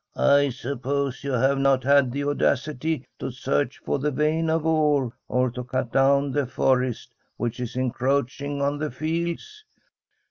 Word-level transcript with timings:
'I 0.39 0.49
suppose 0.49 1.23
you 1.23 1.33
have 1.33 1.59
not 1.59 1.83
had 1.83 2.11
the 2.11 2.23
audacity 2.23 3.05
to 3.19 3.29
search 3.29 3.77
for 3.85 3.99
the 3.99 4.09
vein 4.09 4.49
of 4.49 4.65
ore, 4.65 5.13
or 5.27 5.51
to 5.51 5.63
cut 5.63 5.93
down 5.93 6.31
the 6.31 6.47
forest 6.47 7.13
which 7.37 7.59
is 7.59 7.75
encroaching 7.75 8.63
on 8.63 8.79
the 8.79 8.89
fields?' 8.89 9.63